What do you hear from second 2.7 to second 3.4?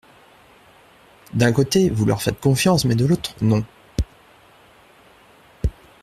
mais, de l’autre,